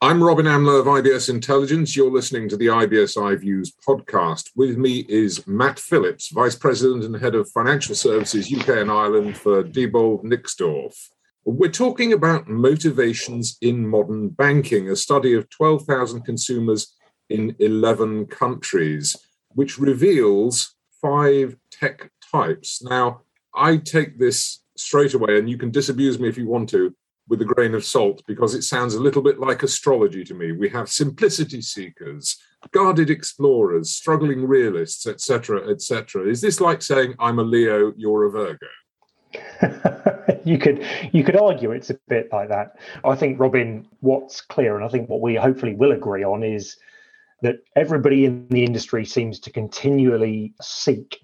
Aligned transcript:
I'm 0.00 0.22
Robin 0.22 0.46
Amlôt 0.46 0.78
of 0.78 0.86
IBS 0.86 1.28
Intelligence. 1.28 1.96
You're 1.96 2.08
listening 2.08 2.48
to 2.50 2.56
the 2.56 2.66
IBS 2.66 3.16
iViews 3.16 3.72
podcast. 3.84 4.50
With 4.54 4.78
me 4.78 5.04
is 5.08 5.44
Matt 5.48 5.80
Phillips, 5.80 6.28
Vice 6.28 6.54
President 6.54 7.02
and 7.02 7.16
Head 7.16 7.34
of 7.34 7.50
Financial 7.50 7.96
Services 7.96 8.52
UK 8.52 8.68
and 8.68 8.92
Ireland 8.92 9.36
for 9.36 9.64
Diebold 9.64 10.22
Nixdorf. 10.22 10.94
We're 11.44 11.72
talking 11.72 12.12
about 12.12 12.46
motivations 12.46 13.58
in 13.60 13.88
modern 13.88 14.28
banking, 14.28 14.88
a 14.88 14.94
study 14.94 15.34
of 15.34 15.50
12,000 15.50 16.22
consumers 16.22 16.94
in 17.28 17.56
11 17.58 18.26
countries, 18.26 19.16
which 19.48 19.80
reveals 19.80 20.76
five 21.02 21.56
tech 21.72 22.12
types. 22.30 22.80
Now, 22.84 23.22
I 23.52 23.78
take 23.78 24.20
this 24.20 24.62
straight 24.76 25.14
away, 25.14 25.40
and 25.40 25.50
you 25.50 25.58
can 25.58 25.72
disabuse 25.72 26.20
me 26.20 26.28
if 26.28 26.38
you 26.38 26.46
want 26.46 26.68
to, 26.68 26.94
with 27.28 27.42
a 27.42 27.44
grain 27.44 27.74
of 27.74 27.84
salt 27.84 28.22
because 28.26 28.54
it 28.54 28.62
sounds 28.62 28.94
a 28.94 29.00
little 29.00 29.22
bit 29.22 29.38
like 29.38 29.62
astrology 29.62 30.24
to 30.24 30.34
me. 30.34 30.52
We 30.52 30.68
have 30.70 30.88
simplicity 30.88 31.60
seekers, 31.60 32.38
guarded 32.72 33.10
explorers, 33.10 33.90
struggling 33.90 34.46
realists, 34.46 35.06
etc., 35.06 35.68
etc. 35.68 36.28
Is 36.28 36.40
this 36.40 36.60
like 36.60 36.82
saying 36.82 37.14
I'm 37.18 37.38
a 37.38 37.42
Leo, 37.42 37.92
you're 37.96 38.24
a 38.24 38.30
Virgo? 38.30 38.66
you 40.44 40.58
could 40.58 40.84
you 41.12 41.22
could 41.22 41.36
argue 41.36 41.72
it's 41.72 41.90
a 41.90 41.98
bit 42.08 42.28
like 42.32 42.48
that. 42.48 42.78
I 43.04 43.14
think 43.14 43.38
Robin, 43.38 43.86
what's 44.00 44.40
clear, 44.40 44.76
and 44.76 44.84
I 44.84 44.88
think 44.88 45.08
what 45.08 45.20
we 45.20 45.34
hopefully 45.34 45.74
will 45.74 45.92
agree 45.92 46.24
on 46.24 46.42
is 46.42 46.76
that 47.42 47.56
everybody 47.76 48.24
in 48.24 48.48
the 48.48 48.64
industry 48.64 49.04
seems 49.04 49.38
to 49.40 49.50
continually 49.50 50.54
seek 50.60 51.20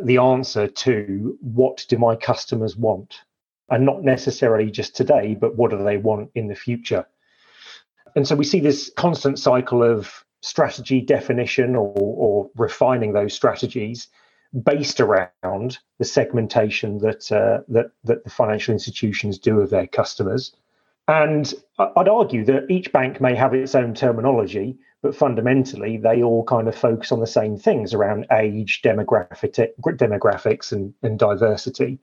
the 0.00 0.18
answer 0.18 0.68
to 0.68 1.36
what 1.40 1.84
do 1.88 1.98
my 1.98 2.16
customers 2.16 2.76
want 2.76 3.22
and 3.72 3.86
not 3.86 4.04
necessarily 4.04 4.70
just 4.70 4.94
today, 4.94 5.34
but 5.34 5.56
what 5.56 5.70
do 5.70 5.82
they 5.82 5.96
want 5.96 6.30
in 6.34 6.46
the 6.46 6.54
future? 6.54 7.06
And 8.14 8.28
so 8.28 8.36
we 8.36 8.44
see 8.44 8.60
this 8.60 8.92
constant 8.96 9.38
cycle 9.38 9.82
of 9.82 10.24
strategy 10.42 11.00
definition 11.00 11.74
or, 11.74 11.94
or 11.96 12.50
refining 12.54 13.14
those 13.14 13.32
strategies 13.32 14.08
based 14.64 15.00
around 15.00 15.78
the 15.98 16.04
segmentation 16.04 16.98
that, 16.98 17.32
uh, 17.32 17.62
that 17.68 17.86
that 18.04 18.22
the 18.24 18.30
financial 18.30 18.72
institutions 18.74 19.38
do 19.38 19.60
of 19.60 19.70
their 19.70 19.86
customers. 19.86 20.54
And 21.08 21.52
I'd 21.78 22.08
argue 22.08 22.44
that 22.44 22.70
each 22.70 22.92
bank 22.92 23.22
may 23.22 23.34
have 23.34 23.54
its 23.54 23.74
own 23.74 23.94
terminology, 23.94 24.76
but 25.00 25.16
fundamentally 25.16 25.96
they 25.96 26.22
all 26.22 26.44
kind 26.44 26.68
of 26.68 26.76
focus 26.76 27.10
on 27.10 27.20
the 27.20 27.26
same 27.26 27.56
things 27.56 27.94
around 27.94 28.26
age, 28.30 28.82
demographic, 28.82 29.70
demographics, 29.80 30.72
and, 30.72 30.92
and 31.02 31.18
diversity. 31.18 31.98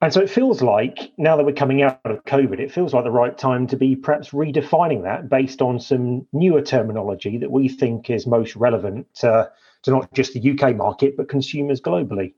And 0.00 0.12
so 0.12 0.20
it 0.20 0.30
feels 0.30 0.62
like 0.62 1.12
now 1.18 1.36
that 1.36 1.44
we're 1.44 1.52
coming 1.52 1.82
out 1.82 2.00
of 2.04 2.24
COVID, 2.24 2.60
it 2.60 2.70
feels 2.70 2.94
like 2.94 3.02
the 3.02 3.10
right 3.10 3.36
time 3.36 3.66
to 3.66 3.76
be 3.76 3.96
perhaps 3.96 4.30
redefining 4.30 5.02
that 5.02 5.28
based 5.28 5.60
on 5.60 5.80
some 5.80 6.26
newer 6.32 6.62
terminology 6.62 7.36
that 7.38 7.50
we 7.50 7.68
think 7.68 8.08
is 8.08 8.26
most 8.26 8.54
relevant 8.54 9.12
to, 9.16 9.50
to 9.82 9.90
not 9.90 10.12
just 10.14 10.34
the 10.34 10.50
UK 10.50 10.76
market, 10.76 11.16
but 11.16 11.28
consumers 11.28 11.80
globally. 11.80 12.34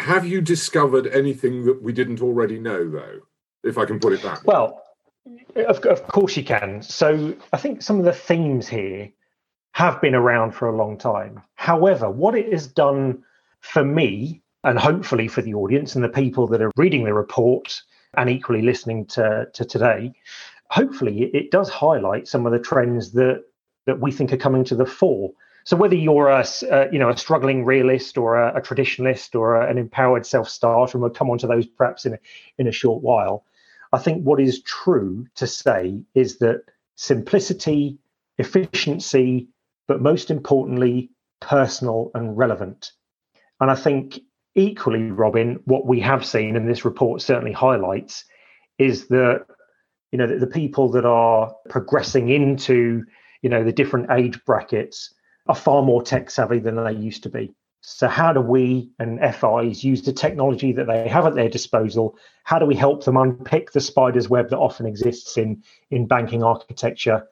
Have 0.00 0.26
you 0.26 0.42
discovered 0.42 1.06
anything 1.06 1.64
that 1.64 1.82
we 1.82 1.92
didn't 1.92 2.20
already 2.20 2.60
know, 2.60 2.88
though, 2.88 3.20
if 3.64 3.78
I 3.78 3.86
can 3.86 3.98
put 3.98 4.12
it 4.12 4.22
that 4.22 4.44
way? 4.44 4.52
Well, 4.52 4.82
of, 5.66 5.78
of 5.86 6.06
course 6.08 6.36
you 6.36 6.44
can. 6.44 6.82
So 6.82 7.34
I 7.54 7.56
think 7.56 7.80
some 7.80 7.98
of 7.98 8.04
the 8.04 8.12
themes 8.12 8.68
here 8.68 9.10
have 9.72 10.00
been 10.02 10.14
around 10.14 10.52
for 10.52 10.68
a 10.68 10.76
long 10.76 10.98
time. 10.98 11.42
However, 11.54 12.10
what 12.10 12.34
it 12.34 12.52
has 12.52 12.66
done 12.66 13.22
for 13.60 13.82
me 13.82 14.42
and 14.64 14.78
hopefully 14.78 15.28
for 15.28 15.42
the 15.42 15.54
audience 15.54 15.94
and 15.94 16.04
the 16.04 16.08
people 16.08 16.46
that 16.48 16.62
are 16.62 16.72
reading 16.76 17.04
the 17.04 17.14
report 17.14 17.82
and 18.16 18.28
equally 18.28 18.62
listening 18.62 19.06
to, 19.06 19.46
to 19.52 19.64
today, 19.64 20.12
hopefully 20.70 21.30
it 21.34 21.50
does 21.50 21.68
highlight 21.68 22.28
some 22.28 22.46
of 22.46 22.52
the 22.52 22.58
trends 22.58 23.12
that 23.12 23.44
that 23.86 24.00
we 24.00 24.12
think 24.12 24.32
are 24.32 24.36
coming 24.36 24.64
to 24.64 24.74
the 24.74 24.84
fore. 24.84 25.32
So 25.64 25.74
whether 25.76 25.94
you're 25.94 26.28
a 26.28 26.44
uh, 26.70 26.86
you 26.92 26.98
know 26.98 27.08
a 27.08 27.16
struggling 27.16 27.64
realist 27.64 28.18
or 28.18 28.36
a, 28.36 28.56
a 28.56 28.60
traditionalist 28.60 29.34
or 29.34 29.56
a, 29.56 29.70
an 29.70 29.78
empowered 29.78 30.26
self-starter, 30.26 30.92
and 30.92 31.02
we'll 31.02 31.10
come 31.10 31.30
on 31.30 31.38
to 31.38 31.46
those 31.46 31.66
perhaps 31.66 32.04
in 32.04 32.14
a, 32.14 32.18
in 32.58 32.66
a 32.66 32.72
short 32.72 33.02
while. 33.02 33.44
I 33.92 33.98
think 33.98 34.22
what 34.22 34.40
is 34.40 34.62
true 34.62 35.26
to 35.36 35.46
say 35.46 36.02
is 36.14 36.38
that 36.38 36.64
simplicity, 36.96 37.98
efficiency, 38.36 39.48
but 39.86 40.02
most 40.02 40.30
importantly, 40.30 41.10
personal 41.40 42.10
and 42.14 42.36
relevant. 42.36 42.92
And 43.60 43.70
I 43.70 43.74
think 43.74 44.20
equally, 44.58 45.10
Robin, 45.10 45.60
what 45.64 45.86
we 45.86 46.00
have 46.00 46.26
seen, 46.26 46.56
and 46.56 46.68
this 46.68 46.84
report 46.84 47.22
certainly 47.22 47.52
highlights, 47.52 48.24
is 48.78 49.06
that 49.08 49.46
you 50.12 50.18
know 50.18 50.26
the, 50.26 50.38
the 50.38 50.46
people 50.46 50.90
that 50.92 51.04
are 51.04 51.54
progressing 51.68 52.28
into 52.28 53.04
you 53.42 53.50
know 53.50 53.64
the 53.64 53.72
different 53.72 54.10
age 54.10 54.38
brackets 54.44 55.14
are 55.46 55.54
far 55.54 55.82
more 55.82 56.02
tech 56.02 56.30
savvy 56.30 56.58
than 56.58 56.82
they 56.82 56.92
used 56.92 57.22
to 57.22 57.30
be. 57.30 57.54
So 57.80 58.08
how 58.08 58.32
do 58.32 58.40
we 58.40 58.90
and 58.98 59.18
FIs 59.34 59.84
use 59.84 60.02
the 60.02 60.12
technology 60.12 60.72
that 60.72 60.86
they 60.86 61.08
have 61.08 61.26
at 61.26 61.34
their 61.34 61.48
disposal? 61.48 62.18
How 62.42 62.58
do 62.58 62.66
we 62.66 62.74
help 62.74 63.04
them 63.04 63.16
unpick 63.16 63.72
the 63.72 63.80
spider's 63.80 64.28
web 64.28 64.50
that 64.50 64.58
often 64.58 64.86
exists 64.86 65.38
in 65.38 65.62
in 65.90 66.06
banking 66.06 66.42
architecture 66.42 67.26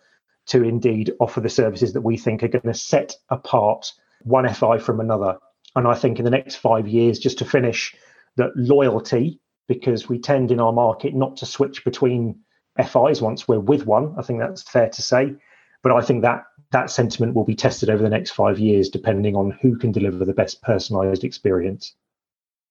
to 0.47 0.63
indeed 0.63 1.13
offer 1.19 1.41
the 1.41 1.49
services 1.49 1.93
that 1.93 2.03
we 2.03 2.17
think 2.17 2.43
are 2.43 2.49
going 2.49 2.63
to 2.63 2.75
set 2.75 3.17
apart 3.29 3.93
one 4.23 4.49
FI 4.49 4.79
from 4.79 5.01
another? 5.01 5.39
And 5.77 5.87
I 5.87 5.95
think 5.95 6.19
in 6.19 6.25
the 6.25 6.31
next 6.31 6.57
five 6.57 6.89
years, 6.89 7.19
just 7.19 7.39
to 7.39 7.45
finish, 7.45 7.95
that 8.37 8.51
loyalty, 8.57 9.41
because 9.69 10.09
we 10.09 10.19
tend 10.19 10.51
in 10.51 10.59
our 10.59 10.73
market 10.73 11.15
not 11.15 11.37
to 11.37 11.47
switch 11.47 11.85
between 11.85 12.41
FIs 12.79 13.21
once 13.21 13.47
we're 13.47 13.61
with 13.61 13.87
one. 13.87 14.15
I 14.19 14.23
think 14.23 14.41
that's 14.41 14.63
fair 14.63 14.89
to 14.89 15.03
say. 15.03 15.35
But 15.83 15.93
I 15.93 16.01
think 16.01 16.23
that 16.23 16.45
that 16.73 16.91
sentiment 16.91 17.35
will 17.35 17.45
be 17.45 17.55
tested 17.55 17.91
over 17.91 18.03
the 18.03 18.09
next 18.09 18.31
five 18.31 18.59
years, 18.59 18.89
depending 18.89 19.37
on 19.37 19.53
who 19.63 19.77
can 19.77 19.93
deliver 19.93 20.25
the 20.25 20.35
best 20.35 20.63
personalized 20.63 21.25
experience. 21.25 21.95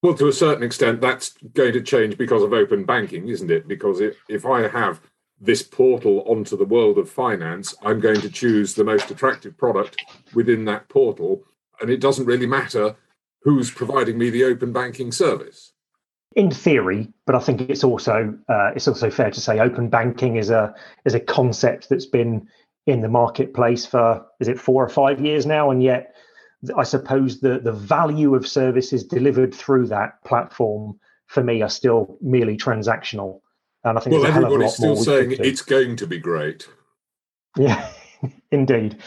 Well, 0.02 0.16
to 0.16 0.28
a 0.28 0.34
certain 0.34 0.64
extent, 0.64 1.00
that's 1.00 1.34
going 1.54 1.74
to 1.74 1.82
change 1.82 2.18
because 2.18 2.44
of 2.44 2.54
open 2.54 2.86
banking, 2.86 3.28
isn't 3.30 3.52
it? 3.52 3.68
Because 3.68 4.02
if, 4.02 4.18
if 4.28 4.46
I 4.46 4.68
have 4.68 5.00
this 5.40 5.64
portal 5.64 6.24
onto 6.28 6.58
the 6.58 6.66
world 6.66 6.98
of 6.98 7.10
finance, 7.10 7.76
I'm 7.84 8.00
going 8.00 8.22
to 8.22 8.30
choose 8.30 8.74
the 8.74 8.84
most 8.84 9.12
attractive 9.12 9.58
product 9.58 9.98
within 10.34 10.66
that 10.66 10.90
portal 10.90 11.44
and 11.81 11.90
it 11.90 12.02
doesn't 12.02 12.25
really 12.25 12.47
matter 12.47 12.96
who's 13.41 13.72
providing 13.72 14.18
me 14.18 14.30
the 14.30 14.44
open 14.44 14.74
banking 14.74 15.12
service. 15.12 15.72
In 16.36 16.52
theory, 16.52 17.08
but 17.25 17.36
I 17.36 17.40
think 17.40 17.62
it's 17.62 17.84
also 17.84 18.38
uh, 18.50 18.72
it's 18.75 18.88
also 18.88 19.09
fair 19.09 19.31
to 19.31 19.40
say 19.40 19.59
open 19.59 19.90
banking 19.90 20.36
is 20.36 20.50
a 20.50 20.74
is 21.06 21.13
a 21.13 21.19
concept 21.19 21.88
that's 21.90 22.06
been 22.06 22.47
in 22.88 23.02
the 23.02 23.08
marketplace 23.08 23.86
for 23.86 24.25
is 24.40 24.47
it 24.47 24.59
four 24.59 24.84
or 24.84 24.90
five 24.90 25.24
years 25.24 25.46
now, 25.46 25.72
and 25.72 25.81
yet 25.81 26.13
I 26.75 26.84
suppose 26.84 27.40
the 27.40 27.59
the 27.59 27.72
value 27.72 28.36
of 28.36 28.46
services 28.46 29.06
delivered 29.06 29.53
through 29.53 29.88
that 29.88 30.22
platform 30.25 31.00
for 31.28 31.44
me 31.44 31.62
are 31.62 31.69
still 31.69 32.18
merely 32.22 32.57
transactional. 32.57 33.40
And 33.84 33.97
I 33.97 34.02
think 34.02 34.16
well, 34.16 34.25
everybody's 34.25 34.74
still 34.74 34.96
saying 34.96 35.36
it's 35.40 35.62
going 35.62 35.96
to 35.97 36.07
be 36.07 36.18
great. 36.18 36.68
Yeah, 37.56 37.88
indeed. 38.52 38.97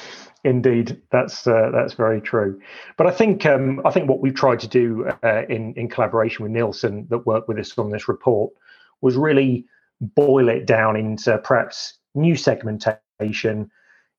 Indeed, 0.44 1.00
that's 1.10 1.46
uh, 1.46 1.70
that's 1.72 1.94
very 1.94 2.20
true. 2.20 2.60
But 2.96 3.06
I 3.06 3.10
think 3.10 3.44
um, 3.44 3.82
I 3.84 3.90
think 3.90 4.08
what 4.08 4.20
we've 4.20 4.34
tried 4.34 4.60
to 4.60 4.68
do 4.68 5.10
uh, 5.22 5.42
in 5.48 5.74
in 5.74 5.88
collaboration 5.88 6.44
with 6.44 6.52
Nielsen 6.52 7.06
that 7.10 7.26
worked 7.26 7.48
with 7.48 7.58
us 7.58 7.76
on 7.76 7.90
this 7.90 8.08
report 8.08 8.52
was 9.00 9.16
really 9.16 9.66
boil 10.00 10.48
it 10.48 10.64
down 10.64 10.96
into 10.96 11.38
perhaps 11.38 11.98
new 12.14 12.36
segmentation. 12.36 13.70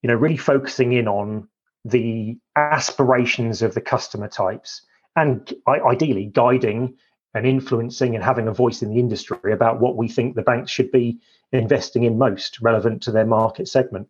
You 0.01 0.07
know, 0.07 0.15
really 0.15 0.37
focusing 0.37 0.93
in 0.93 1.07
on 1.07 1.47
the 1.85 2.37
aspirations 2.57 3.61
of 3.61 3.73
the 3.73 3.81
customer 3.81 4.27
types 4.27 4.81
and 5.15 5.53
ideally 5.67 6.25
guiding 6.25 6.95
and 7.33 7.45
influencing 7.45 8.15
and 8.15 8.23
having 8.23 8.47
a 8.47 8.53
voice 8.53 8.81
in 8.81 8.89
the 8.89 8.99
industry 8.99 9.53
about 9.53 9.79
what 9.79 9.95
we 9.95 10.07
think 10.07 10.35
the 10.35 10.41
banks 10.41 10.71
should 10.71 10.91
be 10.91 11.19
investing 11.51 12.03
in 12.03 12.17
most 12.17 12.59
relevant 12.61 13.03
to 13.03 13.11
their 13.11 13.25
market 13.25 13.67
segment. 13.67 14.07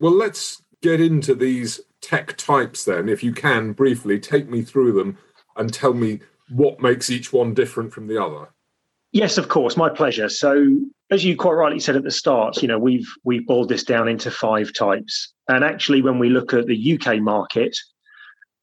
Well, 0.00 0.12
let's 0.12 0.62
get 0.82 1.00
into 1.00 1.34
these 1.34 1.80
tech 2.00 2.36
types 2.36 2.84
then, 2.84 3.08
if 3.08 3.22
you 3.22 3.32
can 3.32 3.72
briefly 3.72 4.18
take 4.18 4.48
me 4.48 4.62
through 4.62 4.92
them 4.92 5.16
and 5.56 5.72
tell 5.72 5.94
me 5.94 6.20
what 6.50 6.82
makes 6.82 7.08
each 7.08 7.32
one 7.32 7.54
different 7.54 7.92
from 7.92 8.08
the 8.08 8.22
other. 8.22 8.48
Yes, 9.12 9.38
of 9.38 9.48
course, 9.48 9.76
my 9.76 9.88
pleasure. 9.88 10.28
So, 10.28 10.66
as 11.10 11.24
you 11.24 11.36
quite 11.36 11.52
rightly 11.52 11.80
said 11.80 11.96
at 11.96 12.02
the 12.02 12.10
start, 12.10 12.62
you 12.62 12.68
know 12.68 12.78
we've 12.78 13.08
we've 13.24 13.46
boiled 13.46 13.68
this 13.68 13.84
down 13.84 14.08
into 14.08 14.30
five 14.30 14.72
types, 14.72 15.32
and 15.48 15.64
actually, 15.64 16.02
when 16.02 16.18
we 16.18 16.30
look 16.30 16.54
at 16.54 16.66
the 16.66 16.98
UK 16.98 17.20
market, 17.20 17.76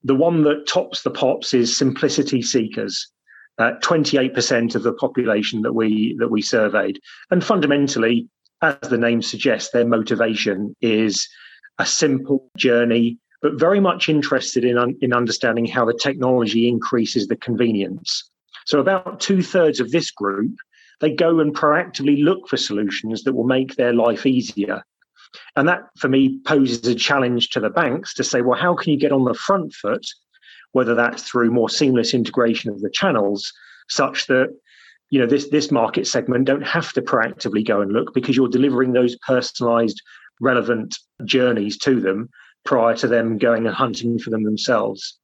the 0.04 0.16
one 0.16 0.44
that 0.44 0.68
tops 0.68 1.04
the 1.04 1.12
pops 1.12 1.54
is 1.54 1.78
simplicity 1.78 2.42
seekers. 2.42 3.12
Uh, 3.60 3.74
28% 3.84 4.74
of 4.74 4.84
the 4.84 4.94
population 4.94 5.62
that 5.62 5.74
we 5.74 6.16
that 6.18 6.32
we 6.32 6.42
surveyed, 6.42 7.00
and 7.30 7.44
fundamentally, 7.44 8.28
as 8.64 8.76
the 8.90 8.98
name 8.98 9.22
suggests, 9.22 9.72
their 9.72 9.86
motivation 9.86 10.76
is 10.82 11.28
a 11.80 11.86
simple 11.86 12.50
journey, 12.58 13.18
but 13.42 13.60
very 13.60 13.80
much 13.80 14.10
interested 14.10 14.66
in, 14.66 14.98
in 15.02 15.14
understanding 15.14 15.66
how 15.66 15.86
the 15.86 15.98
technology 16.02 16.68
increases 16.68 17.28
the 17.28 17.38
convenience. 17.38 18.30
So, 18.66 18.80
about 18.80 19.20
two 19.20 19.42
thirds 19.42 19.80
of 19.80 19.92
this 19.92 20.12
group, 20.12 20.52
they 21.00 21.12
go 21.12 21.40
and 21.40 21.56
proactively 21.56 22.24
look 22.24 22.48
for 22.48 22.58
solutions 22.58 23.24
that 23.24 23.34
will 23.34 23.46
make 23.46 23.76
their 23.76 23.94
life 23.94 24.26
easier. 24.26 24.84
And 25.56 25.68
that, 25.68 25.84
for 25.98 26.10
me, 26.10 26.40
poses 26.46 26.86
a 26.88 26.96
challenge 26.96 27.50
to 27.52 27.60
the 27.60 27.70
banks 27.70 28.14
to 28.16 28.24
say, 28.24 28.42
well, 28.42 28.60
how 28.60 28.76
can 28.76 28.92
you 28.92 29.00
get 29.00 29.12
on 29.12 29.24
the 29.24 29.34
front 29.34 29.74
foot, 29.74 30.06
whether 30.72 30.96
that's 30.96 31.24
through 31.24 31.52
more 31.52 31.70
seamless 31.70 32.14
integration 32.14 32.72
of 32.72 32.82
the 32.82 32.90
channels, 32.90 33.52
such 33.88 34.28
that 34.28 34.50
you 35.10 35.20
know 35.20 35.26
this 35.26 35.50
this 35.50 35.72
market 35.72 36.06
segment 36.06 36.46
don't 36.46 36.68
have 36.68 36.94
to 36.94 37.02
proactively 37.02 37.66
go 37.66 37.82
and 37.82 37.92
look 37.92 38.14
because 38.14 38.36
you're 38.36 38.48
delivering 38.48 38.94
those 38.94 39.16
personalized 39.26 40.02
relevant 40.40 40.98
journeys 41.26 41.78
to 41.80 42.00
them 42.00 42.30
prior 42.66 42.96
to 42.96 43.08
them 43.08 43.38
going 43.38 43.66
and 43.66 43.76
hunting 43.76 44.20
for 44.20 44.30
them 44.30 44.44
themselves. 44.44 45.18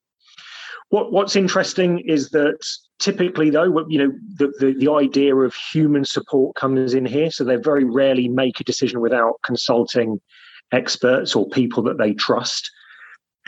What 0.90 1.12
what's 1.12 1.36
interesting 1.36 2.00
is 2.00 2.30
that 2.30 2.66
typically 3.00 3.50
though 3.50 3.86
you 3.88 4.00
know 4.00 4.14
the, 4.38 4.54
the, 4.60 4.74
the 4.78 4.92
idea 4.92 5.36
of 5.36 5.54
human 5.56 6.06
support 6.06 6.56
comes 6.56 6.94
in 6.94 7.06
here. 7.06 7.32
So 7.32 7.44
they 7.44 7.56
very 7.56 7.84
rarely 7.84 8.28
make 8.28 8.60
a 8.60 8.64
decision 8.64 9.02
without 9.02 9.36
consulting 9.44 10.22
experts 10.72 11.36
or 11.36 11.48
people 11.50 11.84
that 11.84 11.98
they 11.98 12.14
trust. 12.14 12.70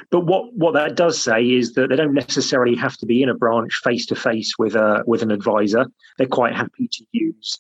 But 0.09 0.25
what 0.25 0.53
what 0.53 0.73
that 0.73 0.95
does 0.95 1.21
say 1.21 1.43
is 1.43 1.73
that 1.73 1.89
they 1.89 1.95
don't 1.95 2.13
necessarily 2.13 2.75
have 2.75 2.97
to 2.97 3.05
be 3.05 3.21
in 3.21 3.29
a 3.29 3.35
branch 3.35 3.81
face 3.83 4.05
to 4.07 4.15
face 4.15 4.53
with 4.57 4.75
a 4.75 5.03
with 5.05 5.21
an 5.21 5.31
advisor. 5.31 5.85
They're 6.17 6.27
quite 6.27 6.55
happy 6.55 6.87
to 6.91 7.05
use 7.11 7.59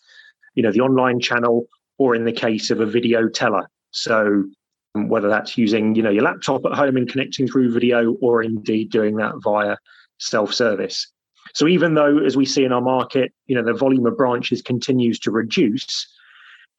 you 0.55 0.63
know 0.63 0.71
the 0.71 0.81
online 0.81 1.19
channel 1.19 1.67
or 1.99 2.15
in 2.15 2.25
the 2.25 2.31
case 2.31 2.71
of 2.71 2.79
a 2.79 2.85
video 2.85 3.29
teller 3.29 3.69
so 3.97 4.43
um, 4.95 5.09
whether 5.09 5.29
that's 5.29 5.57
using 5.57 5.95
you 5.95 6.03
know 6.03 6.09
your 6.09 6.23
laptop 6.23 6.65
at 6.65 6.73
home 6.73 6.97
and 6.97 7.09
connecting 7.09 7.47
through 7.47 7.73
video 7.73 8.13
or 8.21 8.43
indeed 8.43 8.91
doing 8.91 9.15
that 9.17 9.33
via 9.43 9.75
self-service. 10.19 11.11
So 11.53 11.67
even 11.67 11.93
though 11.93 12.19
as 12.19 12.35
we 12.35 12.45
see 12.45 12.63
in 12.63 12.71
our 12.71 12.81
market 12.81 13.33
you 13.47 13.55
know 13.55 13.63
the 13.63 13.73
volume 13.73 14.05
of 14.05 14.17
branches 14.17 14.61
continues 14.61 15.19
to 15.19 15.31
reduce 15.31 16.07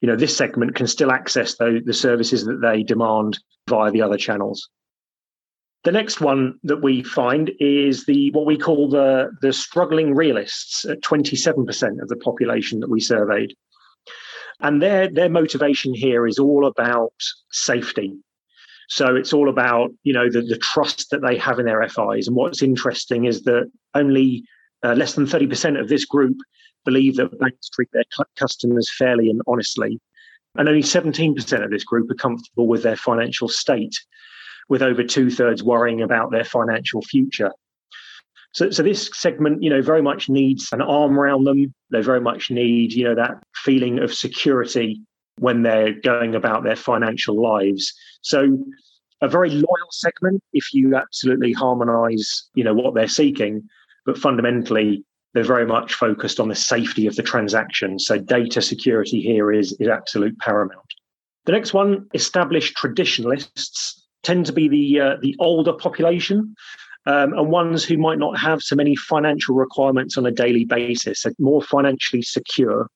you 0.01 0.07
know 0.07 0.15
this 0.15 0.35
segment 0.35 0.75
can 0.75 0.87
still 0.87 1.11
access 1.11 1.55
the, 1.55 1.81
the 1.85 1.93
services 1.93 2.45
that 2.45 2.61
they 2.61 2.83
demand 2.83 3.39
via 3.67 3.91
the 3.91 4.01
other 4.01 4.17
channels. 4.17 4.69
The 5.85 5.91
next 5.93 6.19
one 6.19 6.59
that 6.63 6.81
we 6.81 7.03
find 7.03 7.51
is 7.59 8.05
the 8.05 8.31
what 8.31 8.45
we 8.45 8.57
call 8.57 8.89
the 8.89 9.31
the 9.41 9.53
struggling 9.53 10.13
realists 10.15 10.85
at 10.85 11.01
27% 11.01 12.01
of 12.01 12.07
the 12.07 12.17
population 12.17 12.79
that 12.81 12.89
we 12.89 12.99
surveyed 12.99 13.53
and 14.61 14.81
their 14.81 15.07
their 15.09 15.29
motivation 15.29 15.93
here 15.93 16.27
is 16.27 16.39
all 16.39 16.65
about 16.65 17.13
safety. 17.51 18.17
So 18.89 19.15
it's 19.15 19.33
all 19.33 19.49
about 19.49 19.91
you 20.03 20.13
know 20.13 20.29
the, 20.29 20.41
the 20.41 20.57
trust 20.57 21.09
that 21.11 21.21
they 21.21 21.37
have 21.37 21.59
in 21.59 21.65
their 21.65 21.87
fis 21.87 22.27
and 22.27 22.35
what's 22.35 22.63
interesting 22.63 23.25
is 23.25 23.43
that 23.43 23.69
only 23.93 24.43
uh, 24.83 24.93
less 24.93 25.13
than 25.13 25.25
30% 25.25 25.79
of 25.79 25.89
this 25.89 26.05
group 26.05 26.37
believe 26.85 27.17
that 27.17 27.37
banks 27.39 27.69
treat 27.69 27.89
their 27.91 28.05
customers 28.37 28.89
fairly 28.97 29.29
and 29.29 29.41
honestly. 29.45 29.99
And 30.55 30.67
only 30.67 30.81
17% 30.81 31.63
of 31.63 31.69
this 31.69 31.83
group 31.83 32.09
are 32.09 32.15
comfortable 32.15 32.67
with 32.67 32.81
their 32.81 32.95
financial 32.95 33.49
state 33.49 33.95
with 34.69 34.81
over 34.81 35.03
two 35.03 35.29
thirds 35.29 35.63
worrying 35.63 36.01
about 36.01 36.31
their 36.31 36.45
financial 36.45 37.01
future 37.01 37.51
so, 38.51 38.69
so 38.71 38.81
this 38.81 39.09
segment, 39.13 39.61
you 39.61 39.69
know, 39.69 39.81
very 39.81 40.01
much 40.01 40.29
needs 40.29 40.69
an 40.71 40.81
arm 40.81 41.19
around 41.19 41.43
them. 41.43 41.73
They 41.91 42.01
very 42.01 42.21
much 42.21 42.49
need, 42.49 42.93
you 42.93 43.03
know, 43.03 43.15
that 43.15 43.43
feeling 43.55 43.99
of 43.99 44.13
security 44.13 45.01
when 45.37 45.61
they're 45.61 45.93
going 45.93 46.35
about 46.35 46.63
their 46.63 46.75
financial 46.75 47.41
lives. 47.41 47.93
So, 48.21 48.57
a 49.21 49.27
very 49.27 49.49
loyal 49.49 49.91
segment 49.91 50.41
if 50.53 50.73
you 50.73 50.95
absolutely 50.95 51.51
harmonize, 51.51 52.49
you 52.53 52.63
know, 52.63 52.73
what 52.73 52.95
they're 52.95 53.07
seeking. 53.07 53.67
But 54.05 54.17
fundamentally, 54.17 55.03
they're 55.33 55.43
very 55.43 55.65
much 55.65 55.93
focused 55.93 56.39
on 56.39 56.47
the 56.47 56.55
safety 56.55 57.05
of 57.05 57.17
the 57.17 57.23
transaction. 57.23 57.99
So, 57.99 58.17
data 58.17 58.61
security 58.61 59.21
here 59.21 59.51
is 59.51 59.73
is 59.79 59.87
absolute 59.87 60.37
paramount. 60.39 60.85
The 61.45 61.51
next 61.51 61.73
one, 61.73 62.07
established 62.13 62.75
traditionalists, 62.75 64.07
tend 64.23 64.47
to 64.47 64.53
be 64.53 64.67
the 64.67 64.99
uh, 64.99 65.15
the 65.21 65.35
older 65.39 65.73
population 65.73 66.55
um, 67.09 67.33
and 67.33 67.49
ones 67.49 67.83
who 67.83 67.97
might 67.97 68.19
not 68.19 68.37
have 68.37 68.61
so 68.61 68.75
many 68.75 68.95
financial 68.95 69.55
requirements 69.55 70.15
on 70.15 70.27
a 70.27 70.31
daily 70.31 70.63
basis, 70.63 71.25
are 71.25 71.33
more 71.39 71.59
financially 71.59 72.21
secure 72.21 72.87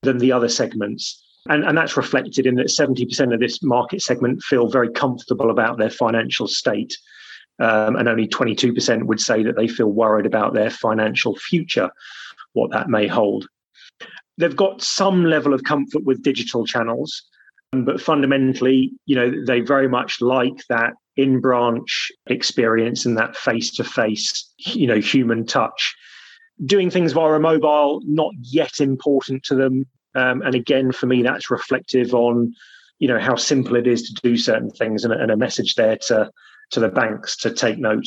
than 0.00 0.16
the 0.16 0.32
other 0.32 0.48
segments. 0.48 1.22
And, 1.46 1.64
and 1.64 1.76
that's 1.76 1.94
reflected 1.94 2.46
in 2.46 2.54
that 2.54 2.68
70% 2.68 3.34
of 3.34 3.40
this 3.40 3.62
market 3.62 4.00
segment 4.00 4.42
feel 4.42 4.68
very 4.68 4.90
comfortable 4.90 5.50
about 5.50 5.76
their 5.76 5.90
financial 5.90 6.48
state. 6.48 6.96
Um, 7.58 7.96
and 7.96 8.08
only 8.08 8.26
22% 8.26 9.02
would 9.02 9.20
say 9.20 9.42
that 9.42 9.56
they 9.56 9.68
feel 9.68 9.88
worried 9.88 10.24
about 10.24 10.54
their 10.54 10.70
financial 10.70 11.36
future, 11.36 11.90
what 12.54 12.70
that 12.70 12.88
may 12.88 13.06
hold. 13.06 13.46
They've 14.38 14.56
got 14.56 14.80
some 14.80 15.26
level 15.26 15.52
of 15.52 15.64
comfort 15.64 16.04
with 16.04 16.22
digital 16.22 16.64
channels, 16.64 17.22
but 17.72 18.00
fundamentally, 18.00 18.92
you 19.04 19.16
know, 19.16 19.44
they 19.46 19.60
very 19.60 19.86
much 19.86 20.22
like 20.22 20.66
that 20.70 20.94
in 21.16 21.40
branch 21.40 22.10
experience 22.26 23.04
and 23.04 23.16
that 23.18 23.36
face 23.36 23.70
to 23.72 23.84
face, 23.84 24.52
you 24.58 24.86
know, 24.86 25.00
human 25.00 25.44
touch. 25.44 25.94
Doing 26.64 26.90
things 26.90 27.12
via 27.12 27.32
a 27.32 27.40
mobile, 27.40 28.00
not 28.04 28.32
yet 28.40 28.80
important 28.80 29.42
to 29.44 29.54
them. 29.54 29.86
Um, 30.14 30.42
and 30.42 30.54
again, 30.54 30.92
for 30.92 31.06
me, 31.06 31.22
that's 31.22 31.50
reflective 31.50 32.14
on, 32.14 32.52
you 32.98 33.08
know, 33.08 33.18
how 33.18 33.36
simple 33.36 33.76
it 33.76 33.86
is 33.86 34.02
to 34.02 34.14
do 34.22 34.36
certain 34.36 34.70
things 34.70 35.04
and, 35.04 35.12
and 35.12 35.30
a 35.30 35.36
message 35.36 35.74
there 35.74 35.96
to, 36.08 36.30
to 36.70 36.80
the 36.80 36.88
banks 36.88 37.36
to 37.38 37.50
take 37.52 37.78
note. 37.78 38.06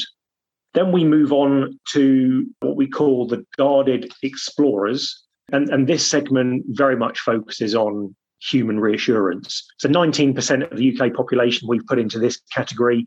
Then 0.74 0.92
we 0.92 1.04
move 1.04 1.32
on 1.32 1.80
to 1.94 2.46
what 2.62 2.76
we 2.76 2.88
call 2.88 3.28
the 3.28 3.46
guarded 3.58 4.12
explorers. 4.22 5.24
And, 5.52 5.70
and 5.70 5.88
this 5.88 6.06
segment 6.06 6.64
very 6.70 6.96
much 6.96 7.20
focuses 7.20 7.76
on 7.76 8.16
human 8.52 8.80
reassurance. 8.80 9.66
So 9.78 9.90
19% 9.90 10.72
of 10.72 10.78
the 10.78 10.98
UK 10.98 11.14
population 11.14 11.68
we've 11.68 11.86
put 11.86 12.00
into 12.00 12.20
this 12.20 12.40
category. 12.52 13.06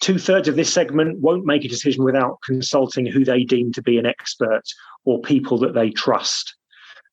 Two 0.00 0.18
thirds 0.18 0.48
of 0.48 0.56
this 0.56 0.72
segment 0.72 1.20
won't 1.20 1.46
make 1.46 1.64
a 1.64 1.68
decision 1.68 2.04
without 2.04 2.38
consulting 2.44 3.06
who 3.06 3.24
they 3.24 3.44
deem 3.44 3.72
to 3.72 3.82
be 3.82 3.98
an 3.98 4.06
expert 4.06 4.62
or 5.04 5.20
people 5.20 5.58
that 5.58 5.74
they 5.74 5.90
trust. 5.90 6.54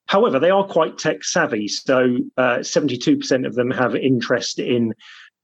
However, 0.07 0.39
they 0.39 0.49
are 0.49 0.65
quite 0.65 0.97
tech 0.97 1.23
savvy. 1.23 1.67
So 1.67 2.17
uh, 2.35 2.57
72% 2.59 3.45
of 3.45 3.53
them 3.53 3.69
have 3.69 3.95
interest 3.95 4.57
in, 4.57 4.93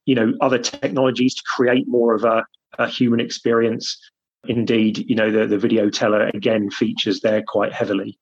you 0.05 0.15
know, 0.15 0.33
other 0.41 0.57
technologies 0.57 1.35
to 1.35 1.43
create 1.55 1.87
more 1.87 2.15
of 2.15 2.23
a, 2.23 2.43
a 2.79 2.87
human 2.87 3.19
experience. 3.19 3.97
Indeed, 4.47 5.05
you 5.07 5.15
know, 5.15 5.31
the, 5.31 5.45
the 5.45 5.59
video 5.59 5.89
teller 5.89 6.31
again 6.33 6.71
features 6.71 7.19
there 7.19 7.43
quite 7.47 7.73
heavily. 7.73 8.17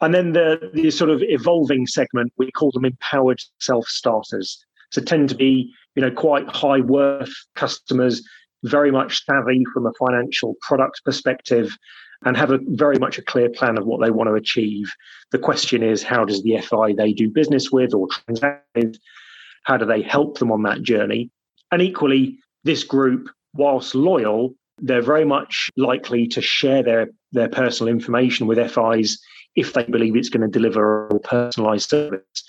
And 0.00 0.14
then 0.14 0.32
the, 0.32 0.70
the 0.74 0.90
sort 0.90 1.10
of 1.10 1.22
evolving 1.22 1.86
segment, 1.86 2.32
we 2.36 2.50
call 2.52 2.70
them 2.72 2.84
empowered 2.84 3.40
self 3.60 3.86
starters. 3.86 4.58
So 4.90 5.00
tend 5.00 5.28
to 5.30 5.34
be, 5.34 5.72
you 5.94 6.02
know, 6.02 6.10
quite 6.10 6.48
high 6.48 6.80
worth 6.80 7.32
customers, 7.54 8.22
very 8.64 8.90
much 8.90 9.24
savvy 9.24 9.64
from 9.72 9.86
a 9.86 9.92
financial 9.98 10.54
product 10.60 11.02
perspective, 11.04 11.76
and 12.24 12.36
have 12.36 12.50
a 12.50 12.58
very 12.68 12.98
much 12.98 13.18
a 13.18 13.22
clear 13.22 13.48
plan 13.48 13.78
of 13.78 13.86
what 13.86 14.00
they 14.00 14.10
want 14.10 14.28
to 14.28 14.34
achieve. 14.34 14.90
The 15.32 15.38
question 15.38 15.82
is, 15.82 16.02
how 16.02 16.24
does 16.24 16.42
the 16.42 16.58
FI 16.58 16.94
they 16.94 17.12
do 17.12 17.30
business 17.30 17.70
with 17.70 17.94
or 17.94 18.08
transact 18.08 18.66
with, 18.74 18.96
how 19.64 19.76
do 19.76 19.84
they 19.84 20.02
help 20.02 20.38
them 20.38 20.52
on 20.52 20.62
that 20.62 20.82
journey? 20.82 21.30
And 21.72 21.82
equally, 21.82 22.38
this 22.64 22.84
group, 22.84 23.28
whilst 23.54 23.94
loyal, 23.94 24.54
they're 24.78 25.02
very 25.02 25.24
much 25.24 25.70
likely 25.76 26.26
to 26.28 26.40
share 26.40 26.82
their, 26.82 27.08
their 27.32 27.48
personal 27.48 27.92
information 27.92 28.46
with 28.46 28.58
FIs 28.70 29.18
if 29.56 29.72
they 29.72 29.84
believe 29.84 30.16
it's 30.16 30.28
going 30.28 30.42
to 30.42 30.48
deliver 30.48 31.08
a 31.08 31.18
personalized 31.18 31.90
service 31.90 32.44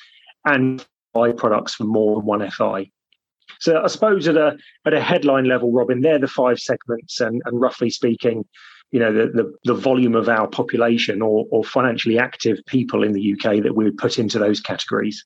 and 0.46 0.86
buy 1.14 1.32
products 1.32 1.74
from 1.74 1.88
more 1.88 2.18
than 2.18 2.26
one 2.26 2.50
FI. 2.52 2.92
So 3.60 3.82
I 3.82 3.88
suppose 3.88 4.28
at 4.28 4.38
a 4.38 4.58
at 4.86 4.94
a 4.94 5.02
headline 5.02 5.46
level, 5.46 5.72
Robin, 5.72 6.02
they're 6.02 6.20
the 6.20 6.28
five 6.28 6.60
segments, 6.60 7.20
and, 7.20 7.42
and 7.46 7.60
roughly 7.60 7.90
speaking, 7.90 8.46
you 8.92 9.00
know, 9.00 9.12
the, 9.12 9.28
the, 9.34 9.54
the 9.64 9.74
volume 9.74 10.16
of 10.16 10.30
our 10.30 10.48
population 10.48 11.22
or, 11.22 11.46
or 11.50 11.64
financially 11.64 12.20
active 12.20 12.60
people 12.68 13.04
in 13.04 13.14
the 13.14 13.34
UK 13.34 13.64
that 13.64 13.76
we 13.76 13.86
would 13.86 13.98
put 13.98 14.20
into 14.20 14.38
those 14.38 14.60
categories. 14.60 15.26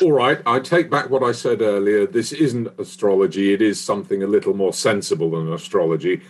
All 0.00 0.12
right, 0.12 0.40
I 0.46 0.60
take 0.60 0.88
back 0.88 1.10
what 1.10 1.22
I 1.22 1.32
said 1.32 1.60
earlier. 1.60 2.06
This 2.06 2.32
isn't 2.32 2.68
astrology. 2.78 3.52
It 3.52 3.60
is 3.60 3.80
something 3.80 4.22
a 4.22 4.26
little 4.26 4.54
more 4.54 4.72
sensible 4.72 5.32
than 5.32 5.52
astrology. 5.52 6.22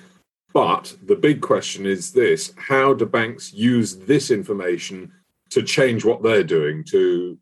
But 0.52 0.97
the 1.04 1.16
big 1.16 1.40
question 1.40 1.87
is 1.87 2.12
this 2.12 2.52
how 2.57 2.95
do 2.95 3.07
banks 3.07 3.52
use 3.52 3.97
this 3.97 4.30
information 4.30 5.12
to 5.50 5.62
change 5.62 6.04
what 6.04 6.23
they're 6.23 6.45
doing, 6.45 6.85
to 6.85 7.38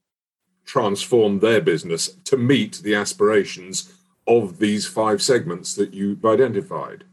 transform 0.64 1.38
their 1.38 1.60
business 1.60 2.08
to 2.24 2.36
meet 2.36 2.80
the 2.82 2.94
aspirations 2.94 3.92
of 4.26 4.58
these 4.58 4.86
five 4.86 5.22
segments 5.22 5.74
that 5.74 5.94
you've 5.94 6.24
identified? 6.24 7.04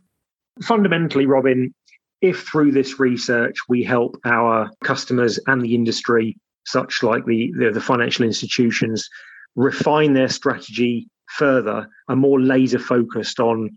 Fundamentally, 0.62 1.26
Robin, 1.26 1.74
if 2.22 2.44
through 2.44 2.72
this 2.72 3.00
research 3.00 3.56
we 3.70 3.84
help 3.84 4.18
our 4.26 4.70
customers 4.84 5.40
and 5.48 5.62
the 5.62 5.76
industry, 5.76 6.38
such 6.66 7.04
like 7.04 7.26
the, 7.26 7.54
the, 7.58 7.72
the 7.72 7.82
financial 7.82 8.26
institutions, 8.26 9.08
refine 9.56 10.14
their 10.14 10.30
strategy 10.30 11.08
further 11.28 11.88
and 12.10 12.20
more 12.20 12.42
laser 12.42 12.80
focused 12.80 13.40
on 13.40 13.70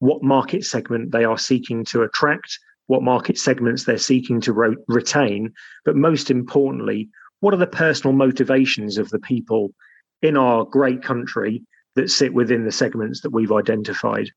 what 0.00 0.22
market 0.22 0.64
segment 0.64 1.12
they 1.12 1.24
are 1.24 1.38
seeking 1.38 1.84
to 1.86 2.02
attract, 2.02 2.58
what 2.86 3.02
market 3.02 3.38
segments 3.38 3.84
they're 3.84 3.98
seeking 3.98 4.40
to 4.40 4.52
retain, 4.88 5.52
but 5.84 5.96
most 5.96 6.30
importantly, 6.30 7.08
what 7.40 7.54
are 7.54 7.58
the 7.58 7.66
personal 7.66 8.14
motivations 8.14 8.98
of 8.98 9.10
the 9.10 9.18
people 9.18 9.72
in 10.22 10.36
our 10.36 10.64
great 10.64 11.02
country 11.02 11.62
that 11.94 12.10
sit 12.10 12.32
within 12.32 12.64
the 12.64 12.72
segments 12.72 13.22
that 13.22 13.32
we've 13.32 13.52
identified. 13.52 14.30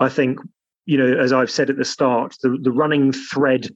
I 0.00 0.08
think, 0.08 0.38
you 0.86 0.98
know, 0.98 1.18
as 1.18 1.32
I've 1.32 1.50
said 1.50 1.70
at 1.70 1.76
the 1.76 1.84
start, 1.84 2.34
the, 2.42 2.58
the 2.60 2.72
running 2.72 3.12
thread 3.12 3.68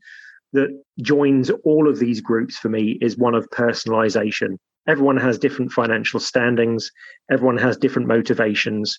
that 0.52 0.68
joins 1.00 1.50
all 1.64 1.88
of 1.88 1.98
these 1.98 2.20
groups 2.20 2.56
for 2.56 2.68
me 2.68 2.98
is 3.00 3.16
one 3.16 3.34
of 3.34 3.48
personalization. 3.50 4.58
Everyone 4.86 5.16
has 5.16 5.38
different 5.38 5.72
financial 5.72 6.20
standings, 6.20 6.90
everyone 7.30 7.58
has 7.58 7.76
different 7.76 8.08
motivations. 8.08 8.98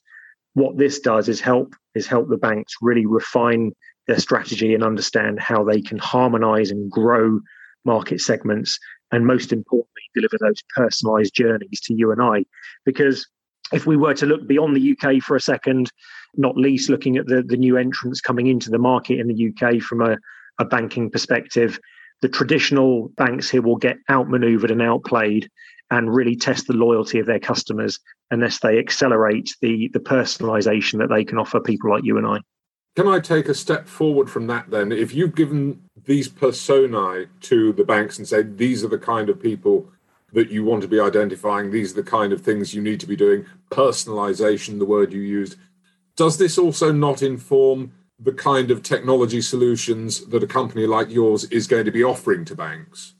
What 0.57 0.75
this 0.75 0.99
does 0.99 1.29
is 1.29 1.39
help 1.39 1.75
is 1.93 2.07
help 2.07 2.29
the 2.29 2.35
banks 2.35 2.73
really 2.81 3.05
refine 3.05 3.73
their 4.07 4.17
strategy 4.17 4.73
and 4.73 4.83
understand 4.83 5.39
how 5.39 5.63
they 5.63 5.83
can 5.83 5.99
harmonize 5.99 6.71
and 6.71 6.89
grow 6.89 7.39
market 7.85 8.21
segments 8.21 8.79
and 9.11 9.27
most 9.27 9.53
importantly 9.53 10.01
deliver 10.15 10.35
those 10.41 10.63
personalized 10.75 11.35
journeys 11.35 11.79
to 11.81 11.93
you 11.93 12.11
and 12.11 12.23
I. 12.23 12.43
Because 12.85 13.27
if 13.71 13.85
we 13.85 13.97
were 13.97 14.15
to 14.15 14.25
look 14.25 14.47
beyond 14.47 14.75
the 14.75 14.97
UK 14.97 15.21
for 15.21 15.35
a 15.35 15.39
second, 15.39 15.91
not 16.35 16.57
least 16.57 16.89
looking 16.89 17.17
at 17.17 17.27
the, 17.27 17.43
the 17.43 17.55
new 17.55 17.77
entrants 17.77 18.19
coming 18.19 18.47
into 18.47 18.71
the 18.71 18.79
market 18.79 19.19
in 19.19 19.27
the 19.27 19.53
UK 19.53 19.79
from 19.79 20.01
a, 20.01 20.17
a 20.57 20.65
banking 20.65 21.11
perspective, 21.11 21.79
the 22.23 22.29
traditional 22.29 23.09
banks 23.09 23.47
here 23.47 23.61
will 23.61 23.75
get 23.75 23.97
outmaneuvered 24.09 24.71
and 24.71 24.81
outplayed 24.81 25.51
and 25.89 26.13
really 26.13 26.35
test 26.35 26.67
the 26.67 26.73
loyalty 26.73 27.19
of 27.19 27.25
their 27.25 27.39
customers 27.39 27.99
unless 28.31 28.59
they 28.59 28.77
accelerate 28.77 29.55
the, 29.61 29.89
the 29.93 29.99
personalization 29.99 30.99
that 30.99 31.09
they 31.09 31.23
can 31.23 31.37
offer 31.37 31.59
people 31.59 31.89
like 31.89 32.03
you 32.03 32.17
and 32.17 32.27
I. 32.27 32.39
Can 32.95 33.07
I 33.07 33.19
take 33.19 33.47
a 33.47 33.53
step 33.53 33.87
forward 33.87 34.29
from 34.29 34.47
that 34.47 34.71
then? 34.71 34.91
If 34.91 35.13
you've 35.13 35.35
given 35.35 35.81
these 36.05 36.27
personae 36.27 37.27
to 37.41 37.73
the 37.73 37.83
banks 37.83 38.17
and 38.17 38.27
say 38.27 38.41
these 38.41 38.83
are 38.83 38.89
the 38.89 38.97
kind 38.97 39.29
of 39.29 39.41
people 39.41 39.89
that 40.33 40.49
you 40.49 40.63
want 40.63 40.81
to 40.81 40.87
be 40.87 40.99
identifying, 40.99 41.71
these 41.71 41.93
are 41.93 42.01
the 42.01 42.09
kind 42.09 42.33
of 42.33 42.41
things 42.41 42.73
you 42.73 42.81
need 42.81 42.99
to 42.99 43.07
be 43.07 43.15
doing, 43.15 43.45
personalization, 43.69 44.79
the 44.79 44.85
word 44.85 45.13
you 45.13 45.21
used, 45.21 45.57
does 46.15 46.37
this 46.37 46.57
also 46.57 46.91
not 46.91 47.21
inform 47.21 47.93
the 48.19 48.33
kind 48.33 48.71
of 48.71 48.81
technology 48.81 49.41
solutions 49.41 50.25
that 50.25 50.43
a 50.43 50.47
company 50.47 50.87
like 50.87 51.09
yours 51.09 51.43
is 51.45 51.67
going 51.67 51.85
to 51.85 51.91
be 51.91 52.03
offering 52.03 52.43
to 52.45 52.55
banks? 52.55 53.13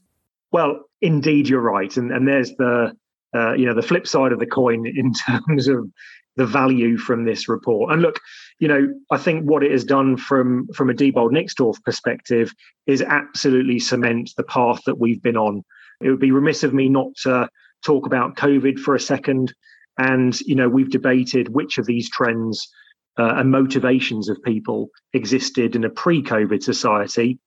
Well, 0.52 0.87
indeed, 1.02 1.48
you're 1.48 1.62
right, 1.62 1.96
and 1.98 2.12
and 2.12 2.28
there's 2.28 2.52
the 2.58 2.94
uh, 3.36 3.54
you 3.54 3.66
know 3.66 3.74
the 3.74 3.82
flip 3.82 4.08
side 4.08 4.32
of 4.32 4.40
the 4.40 4.46
coin 4.46 4.86
in 4.96 5.14
terms 5.14 5.68
of 5.68 5.90
the 6.38 6.46
value 6.46 6.98
from 6.98 7.26
this 7.26 7.50
report. 7.50 7.92
And 7.92 8.02
look, 8.02 8.20
you 8.60 8.68
know, 8.68 8.88
I 9.12 9.18
think 9.18 9.44
what 9.44 9.64
it 9.64 9.72
has 9.72 9.84
done 9.84 10.18
from 10.18 10.68
from 10.74 10.90
a 10.90 10.94
Diebold 10.94 11.32
Nixdorf 11.32 11.84
perspective 11.84 12.54
is 12.86 13.02
absolutely 13.02 13.80
cement 13.80 14.32
the 14.38 14.44
path 14.44 14.82
that 14.86 15.00
we've 15.00 15.22
been 15.22 15.38
on. 15.38 15.64
It 16.02 16.10
would 16.10 16.20
be 16.20 16.32
remiss 16.32 16.64
of 16.64 16.74
me 16.74 16.90
not 16.90 17.08
to 17.24 17.50
talk 17.84 18.06
about 18.06 18.38
COVID 18.38 18.80
for 18.80 18.96
a 18.96 19.00
second. 19.00 19.54
And 19.98 20.40
you 20.42 20.56
know, 20.56 20.70
we've 20.70 20.92
debated 20.92 21.50
which 21.50 21.80
of 21.80 21.88
these 21.88 22.10
trends 22.10 22.68
uh, 23.18 23.34
and 23.38 23.50
motivations 23.50 24.30
of 24.30 24.42
people 24.44 24.90
existed 25.14 25.76
in 25.76 25.84
a 25.84 25.90
pre-COVID 25.90 26.62
society. 26.62 27.40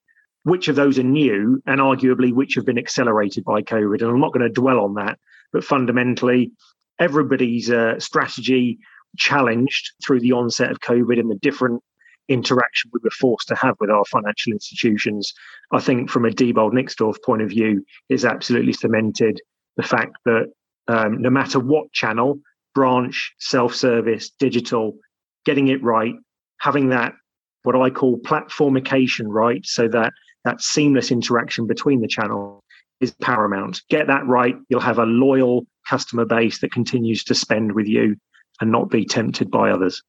Which 0.45 0.69
of 0.69 0.77
those 0.77 0.99
are 0.99 1.05
new, 1.05 1.63
and 1.67 1.81
arguably 1.81 2.33
which 2.33 2.55
have 2.55 2.65
been 2.65 2.79
accelerated 2.79 3.45
by 3.45 3.63
COVID? 3.63 4.01
And 4.01 4.11
I'm 4.11 4.21
not 4.21 4.33
going 4.33 4.47
to 4.47 4.61
dwell 4.61 4.81
on 4.81 4.95
that, 4.95 5.19
but 5.53 5.65
fundamentally, 5.65 6.53
everybody's 6.99 7.71
uh, 7.71 7.99
strategy 7.99 8.79
challenged 9.17 9.93
through 10.05 10.21
the 10.21 10.33
onset 10.33 10.71
of 10.71 10.81
COVID 10.81 11.19
and 11.19 11.31
the 11.31 11.39
different 11.43 11.83
interaction 12.29 12.91
we 12.93 13.01
were 13.03 13.11
forced 13.11 13.49
to 13.49 13.57
have 13.57 13.75
with 13.81 13.91
our 13.91 14.05
financial 14.05 14.53
institutions. 14.53 15.35
I 15.73 15.81
think 15.81 16.09
from 16.09 16.25
a 16.25 16.31
Diebold 16.31 16.73
Nixdorf 16.73 17.17
point 17.25 17.43
of 17.43 17.49
view, 17.49 17.85
is 18.09 18.25
absolutely 18.25 18.73
cemented 18.73 19.41
the 19.77 19.83
fact 19.83 20.17
that 20.25 20.47
um, 20.89 21.21
no 21.21 21.31
matter 21.31 21.59
what 21.59 21.93
channel, 21.93 22.41
branch, 22.75 23.35
self-service, 23.39 24.31
digital, 24.39 24.97
getting 25.45 25.69
it 25.69 25.83
right, 25.83 26.15
having 26.59 26.91
that 26.91 27.15
what 27.63 27.77
I 27.77 27.91
call 27.91 28.19
platformication 28.21 29.27
right, 29.29 29.65
so 29.67 29.87
that 29.89 30.13
that 30.45 30.63
seamless 30.63 31.11
interaction 31.11 31.67
between 31.67 32.01
the 32.01 32.09
channel 32.09 32.63
is 33.01 33.13
paramount. 33.23 33.83
Get 33.89 34.07
that 34.07 34.27
right, 34.27 34.57
you'll 34.69 34.81
have 34.81 34.99
a 34.99 35.05
loyal 35.05 35.67
customer 35.89 36.25
base 36.25 36.61
that 36.61 36.73
continues 36.73 37.25
to 37.25 37.35
spend 37.35 37.73
with 37.73 37.87
you 37.87 38.17
and 38.61 38.71
not 38.71 38.91
be 38.91 39.05
tempted 39.05 39.51
by 39.51 39.71
others. 39.71 40.03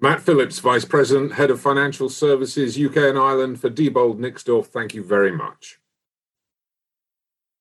Matt 0.00 0.20
Phillips, 0.20 0.58
Vice 0.58 0.84
President, 0.84 1.34
Head 1.34 1.50
of 1.50 1.60
Financial 1.60 2.08
Services 2.08 2.78
UK 2.78 2.96
and 2.96 3.18
Ireland 3.18 3.60
for 3.60 3.70
Diebold 3.70 4.18
Nixdorf, 4.18 4.66
thank 4.66 4.94
you 4.94 5.04
very 5.04 5.30
much. 5.30 5.78